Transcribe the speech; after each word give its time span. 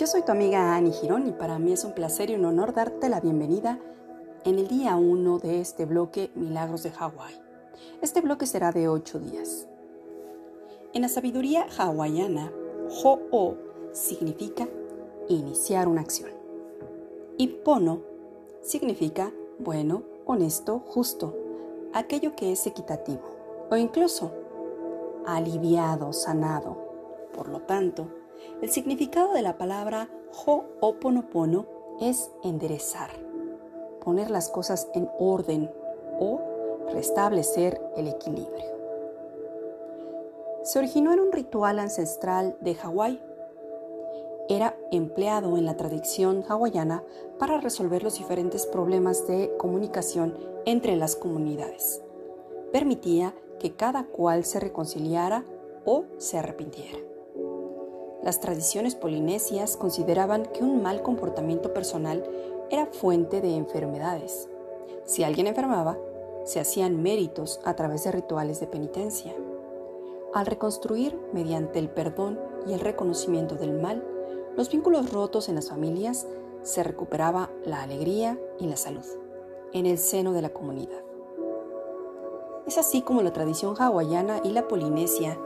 Yo 0.00 0.06
soy 0.06 0.22
tu 0.22 0.32
amiga 0.32 0.74
Annie 0.74 0.92
Girón 0.92 1.28
y 1.28 1.32
para 1.32 1.58
mí 1.58 1.74
es 1.74 1.84
un 1.84 1.92
placer 1.92 2.30
y 2.30 2.34
un 2.34 2.46
honor 2.46 2.72
darte 2.72 3.10
la 3.10 3.20
bienvenida 3.20 3.78
en 4.46 4.58
el 4.58 4.66
día 4.66 4.96
1 4.96 5.38
de 5.40 5.60
este 5.60 5.84
bloque 5.84 6.30
Milagros 6.34 6.82
de 6.84 6.90
Hawái. 6.90 7.34
Este 8.00 8.22
bloque 8.22 8.46
será 8.46 8.72
de 8.72 8.88
8 8.88 9.18
días. 9.18 9.68
En 10.94 11.02
la 11.02 11.08
sabiduría 11.08 11.66
hawaiana, 11.76 12.50
Ho'o 13.04 13.58
significa 13.92 14.66
iniciar 15.28 15.86
una 15.86 16.00
acción. 16.00 16.30
Y 17.36 17.48
Pono 17.48 18.00
significa 18.62 19.30
bueno, 19.58 20.04
honesto, 20.24 20.78
justo, 20.78 21.36
aquello 21.92 22.34
que 22.34 22.52
es 22.52 22.66
equitativo 22.66 23.66
o 23.70 23.76
incluso 23.76 24.32
aliviado, 25.26 26.14
sanado. 26.14 26.78
Por 27.34 27.50
lo 27.50 27.60
tanto, 27.60 28.19
el 28.62 28.70
significado 28.70 29.32
de 29.32 29.42
la 29.42 29.56
palabra 29.56 30.08
Ho'oponopono 30.46 31.66
es 32.00 32.30
enderezar, 32.42 33.10
poner 34.04 34.30
las 34.30 34.48
cosas 34.48 34.88
en 34.94 35.08
orden 35.18 35.70
o 36.18 36.40
restablecer 36.92 37.80
el 37.96 38.08
equilibrio. 38.08 38.80
Se 40.62 40.78
originó 40.78 41.12
en 41.12 41.20
un 41.20 41.32
ritual 41.32 41.78
ancestral 41.78 42.56
de 42.60 42.74
Hawái. 42.74 43.20
Era 44.48 44.76
empleado 44.90 45.56
en 45.56 45.64
la 45.64 45.76
tradición 45.76 46.44
hawaiana 46.48 47.02
para 47.38 47.60
resolver 47.60 48.02
los 48.02 48.18
diferentes 48.18 48.66
problemas 48.66 49.26
de 49.26 49.50
comunicación 49.56 50.36
entre 50.66 50.96
las 50.96 51.16
comunidades. 51.16 52.02
Permitía 52.72 53.34
que 53.58 53.74
cada 53.74 54.04
cual 54.06 54.44
se 54.44 54.60
reconciliara 54.60 55.44
o 55.84 56.04
se 56.18 56.38
arrepintiera. 56.38 57.09
Las 58.22 58.40
tradiciones 58.40 58.94
polinesias 58.94 59.76
consideraban 59.76 60.44
que 60.44 60.62
un 60.62 60.82
mal 60.82 61.02
comportamiento 61.02 61.72
personal 61.72 62.22
era 62.70 62.86
fuente 62.86 63.40
de 63.40 63.56
enfermedades. 63.56 64.48
Si 65.04 65.24
alguien 65.24 65.46
enfermaba, 65.46 65.98
se 66.44 66.60
hacían 66.60 67.02
méritos 67.02 67.60
a 67.64 67.74
través 67.74 68.04
de 68.04 68.12
rituales 68.12 68.60
de 68.60 68.66
penitencia. 68.66 69.34
Al 70.34 70.46
reconstruir 70.46 71.18
mediante 71.32 71.78
el 71.78 71.88
perdón 71.88 72.38
y 72.66 72.74
el 72.74 72.80
reconocimiento 72.80 73.54
del 73.54 73.72
mal, 73.72 74.04
los 74.56 74.70
vínculos 74.70 75.10
rotos 75.12 75.48
en 75.48 75.54
las 75.54 75.70
familias, 75.70 76.26
se 76.62 76.82
recuperaba 76.82 77.50
la 77.64 77.82
alegría 77.82 78.38
y 78.58 78.66
la 78.66 78.76
salud 78.76 79.04
en 79.72 79.86
el 79.86 79.98
seno 79.98 80.32
de 80.32 80.42
la 80.42 80.50
comunidad. 80.50 81.02
Es 82.66 82.76
así 82.76 83.02
como 83.02 83.22
la 83.22 83.32
tradición 83.32 83.74
hawaiana 83.78 84.40
y 84.44 84.50
la 84.50 84.68
polinesia 84.68 85.38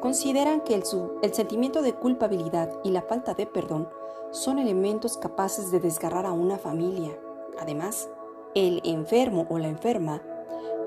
consideran 0.00 0.62
que 0.62 0.74
el, 0.74 0.82
el, 1.22 1.34
sentimiento 1.34 1.82
de 1.82 1.94
culpabilidad 1.94 2.70
y 2.82 2.90
la 2.90 3.02
falta 3.02 3.34
de 3.34 3.46
perdón 3.46 3.88
son 4.30 4.58
elementos 4.58 5.16
capaces 5.16 5.70
de 5.70 5.80
desgarrar 5.80 6.26
a 6.26 6.32
una 6.32 6.58
familia. 6.58 7.16
Además, 7.60 8.08
el 8.54 8.80
enfermo 8.84 9.46
o 9.50 9.58
la 9.58 9.68
enferma 9.68 10.22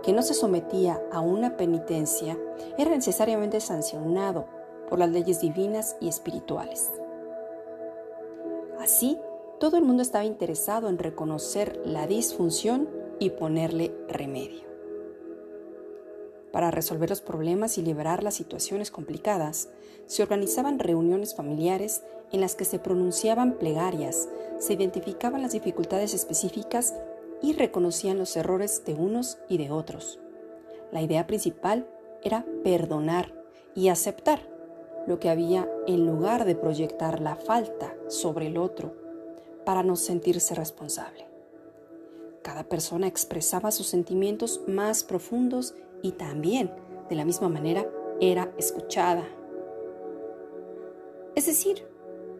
que 0.03 0.13
no 0.13 0.21
se 0.21 0.33
sometía 0.33 1.01
a 1.11 1.21
una 1.21 1.55
penitencia 1.55 2.37
era 2.77 2.91
necesariamente 2.91 3.59
sancionado 3.61 4.45
por 4.89 4.99
las 4.99 5.09
leyes 5.09 5.41
divinas 5.41 5.95
y 6.01 6.09
espirituales. 6.09 6.91
Así, 8.79 9.17
todo 9.59 9.77
el 9.77 9.83
mundo 9.83 10.03
estaba 10.03 10.25
interesado 10.25 10.89
en 10.89 10.97
reconocer 10.97 11.81
la 11.85 12.05
disfunción 12.05 12.89
y 13.19 13.29
ponerle 13.29 13.95
remedio. 14.09 14.72
Para 16.53 16.69
resolver 16.69 17.09
los 17.09 17.21
problemas 17.21 17.79
y 17.79 17.81
liberar 17.81 18.21
las 18.21 18.35
situaciones 18.35 18.91
complicadas, 18.91 19.69
se 20.05 20.21
organizaban 20.21 20.77
reuniones 20.77 21.33
familiares 21.33 22.03
en 22.31 22.41
las 22.41 22.53
que 22.53 22.63
se 22.63 22.77
pronunciaban 22.77 23.53
plegarias, 23.53 24.29
se 24.59 24.73
identificaban 24.73 25.41
las 25.41 25.53
dificultades 25.53 26.13
específicas 26.13 26.93
y 27.41 27.53
reconocían 27.53 28.19
los 28.19 28.37
errores 28.37 28.85
de 28.85 28.93
unos 28.93 29.39
y 29.49 29.57
de 29.57 29.71
otros. 29.71 30.19
La 30.91 31.01
idea 31.01 31.25
principal 31.25 31.87
era 32.21 32.45
perdonar 32.63 33.33
y 33.73 33.87
aceptar 33.87 34.47
lo 35.07 35.19
que 35.19 35.31
había 35.31 35.67
en 35.87 36.05
lugar 36.05 36.45
de 36.45 36.53
proyectar 36.53 37.19
la 37.19 37.35
falta 37.35 37.95
sobre 38.09 38.45
el 38.45 38.57
otro 38.57 38.93
para 39.65 39.81
no 39.81 39.95
sentirse 39.95 40.53
responsable. 40.53 41.25
Cada 42.43 42.63
persona 42.63 43.07
expresaba 43.07 43.71
sus 43.71 43.87
sentimientos 43.87 44.61
más 44.67 45.03
profundos 45.03 45.73
y 46.03 46.11
también, 46.11 46.69
de 47.09 47.15
la 47.15 47.25
misma 47.25 47.49
manera, 47.49 47.89
era 48.19 48.53
escuchada. 48.57 49.23
Es 51.33 51.47
decir, 51.47 51.87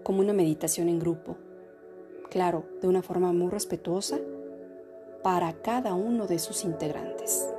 como 0.04 0.20
una 0.20 0.34
meditación 0.34 0.90
en 0.90 1.00
grupo, 1.00 1.38
claro, 2.30 2.66
de 2.82 2.88
una 2.88 3.02
forma 3.02 3.32
muy 3.32 3.50
respetuosa 3.50 4.20
para 5.24 5.54
cada 5.54 5.96
uno 5.96 6.28
de 6.28 6.38
sus 6.38 6.66
integrantes. 6.66 7.50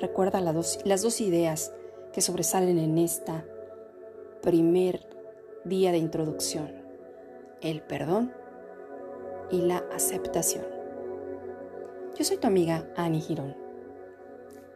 Recuerda 0.00 0.40
las 0.40 1.02
dos, 1.02 1.20
ideas 1.20 1.72
que 2.12 2.20
sobresalen 2.20 2.78
en 2.78 2.98
esta 2.98 3.44
primer 4.42 5.08
día 5.64 5.90
de 5.90 5.98
introducción, 5.98 6.70
el 7.62 7.82
perdón 7.82 8.32
y 9.50 9.62
la 9.62 9.78
aceptación. 9.92 10.64
Yo 12.16 12.24
soy 12.24 12.36
tu 12.36 12.46
amiga 12.46 12.86
Annie 12.96 13.20
Girón. 13.20 13.69